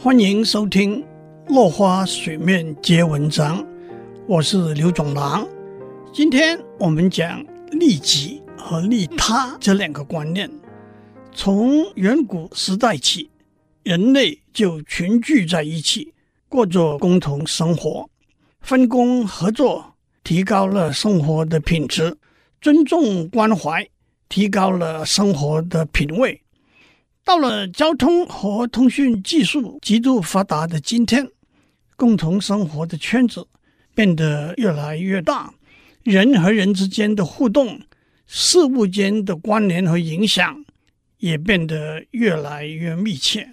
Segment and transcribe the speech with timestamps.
[0.00, 1.02] 欢迎收听
[1.48, 3.60] 《落花水面皆文章》，
[4.28, 5.44] 我是刘总郎。
[6.12, 10.48] 今天我们讲利己和利他这两个观念。
[11.32, 13.28] 从远古时代起，
[13.82, 16.14] 人类就群聚在一起，
[16.48, 18.08] 过着共同生活，
[18.60, 22.12] 分工合作，提高了生活的品质；
[22.60, 23.84] 尊重关怀，
[24.28, 26.40] 提高了生活的品味。
[27.28, 31.28] 到了交通和通讯技术极度发达的今天，
[31.94, 33.46] 共同生活的圈子
[33.94, 35.52] 变得越来越大，
[36.04, 37.82] 人和人之间的互动、
[38.26, 40.64] 事物间的关联和影响
[41.18, 43.52] 也变得越来越密切。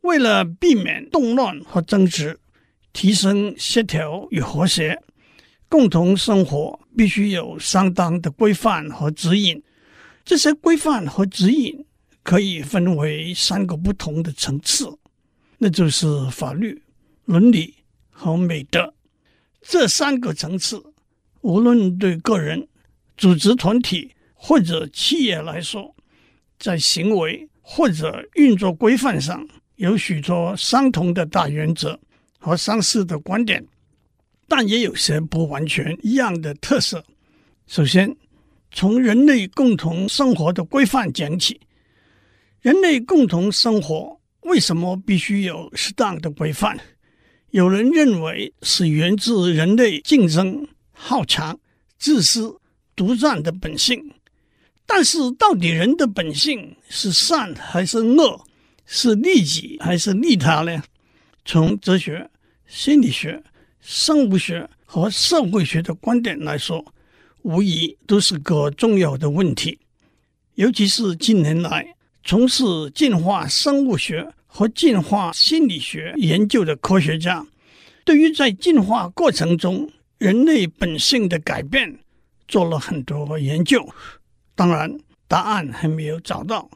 [0.00, 2.40] 为了避免动乱和争执，
[2.92, 5.00] 提升协调与和谐，
[5.68, 9.62] 共同生活必须有相当的规范和指引。
[10.24, 11.81] 这些规范和指引。
[12.22, 14.88] 可以分为三个不同的层次，
[15.58, 16.82] 那就是法律、
[17.24, 17.74] 伦理
[18.10, 18.94] 和美德。
[19.60, 20.82] 这三个层次，
[21.40, 22.68] 无论对个人、
[23.16, 25.94] 组织团体或者企业来说，
[26.58, 31.98] 在行为或者运作规范上有许多相同的大原则
[32.38, 33.64] 和相似的观点，
[34.46, 37.04] 但也有些不完全一样的特色。
[37.66, 38.16] 首先，
[38.70, 41.60] 从人类共同生活的规范讲起。
[42.62, 46.78] 人类共同生活为什么必须有适当的规范？
[47.50, 51.58] 有人认为是源自人类竞争、好强、
[51.98, 52.56] 自私、
[52.94, 54.14] 独占的本性。
[54.86, 58.40] 但是，到底人的本性是善还是恶？
[58.86, 60.84] 是利己还是利他呢？
[61.44, 62.30] 从哲学、
[62.68, 63.42] 心理学、
[63.80, 66.84] 生物学和社会学的观点来说，
[67.42, 69.80] 无疑都是个重要的问题。
[70.54, 77.44] 尤其是近年来，从事进化生物学和进化心理学研究的科学家，
[78.04, 81.98] 对于在进化过程中人类本性的改变
[82.46, 83.84] 做了很多研究。
[84.54, 84.96] 当然，
[85.26, 86.70] 答案还没有找到，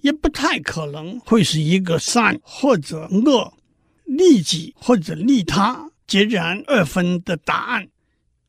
[0.00, 3.52] 也不太可能会是一个善或者恶、
[4.04, 7.86] 利己或者利他截然二分的答案。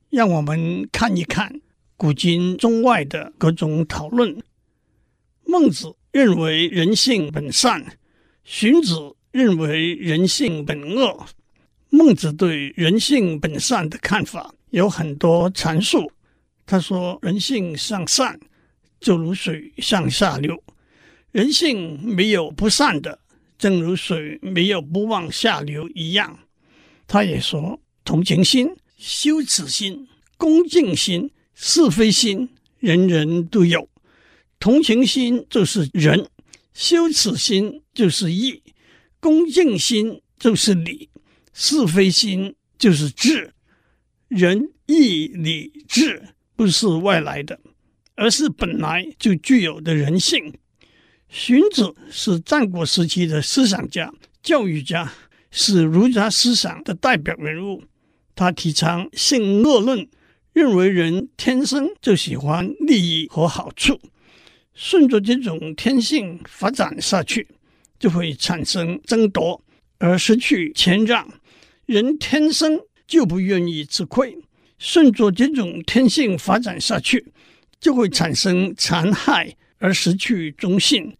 [0.09, 1.59] 让我们看一看
[1.97, 4.41] 古今中外的各种讨论。
[5.45, 5.93] 孟子。
[6.17, 7.85] 认为人性本善，
[8.43, 8.95] 荀子
[9.29, 11.15] 认为人性本恶。
[11.91, 16.11] 孟子对人性本善的看法有很多阐述。
[16.65, 18.39] 他说：“人性向善，
[18.99, 20.55] 就如水向下流；
[21.31, 23.19] 人性没有不善的，
[23.59, 26.35] 正如水没有不往下流一样。”
[27.05, 28.67] 他也说：“同情心、
[28.97, 33.87] 羞耻心、恭敬心、是非心，人人都有。”
[34.59, 36.27] 同情心就是仁，
[36.73, 38.61] 羞耻心就是义，
[39.19, 41.09] 恭敬心就是礼，
[41.53, 43.53] 是非心就是智。
[44.27, 47.59] 仁义礼智不是外来的，
[48.15, 50.53] 而是本来就具有的人性。
[51.29, 55.13] 荀子是战国时期的思想家、教育家，
[55.51, 57.83] 是儒家思想的代表人物。
[58.35, 60.07] 他提倡性恶论，
[60.53, 63.99] 认为人天生就喜欢利益和好处。
[64.79, 67.47] 顺着这种天性发展下去，
[67.97, 69.59] 就会产生争夺
[69.97, 71.27] 而失去谦让。
[71.87, 74.37] 人天生就不愿意吃亏，
[74.77, 77.25] 顺着这种天性发展下去，
[77.79, 81.17] 就会产生残害而失去忠信。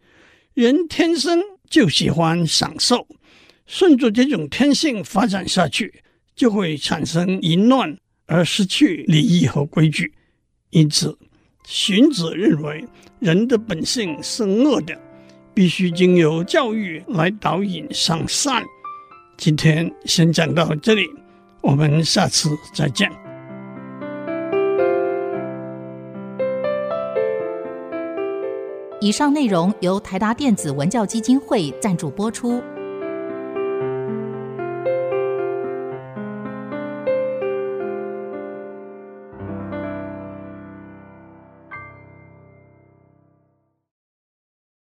[0.54, 3.08] 人天生就喜欢享受，
[3.66, 5.92] 顺着这种天性发展下去，
[6.36, 10.12] 就会产生淫乱而失去礼仪和规矩。
[10.70, 11.18] 因此，
[11.70, 12.82] 荀子认为，
[13.18, 14.98] 人的本性是恶的，
[15.52, 18.64] 必须经由教育来导引向善。
[19.36, 21.06] 今天先讲到这里，
[21.60, 23.10] 我们下次再见。
[28.98, 32.62] 以上内容由台达电子文教基金会赞助播出。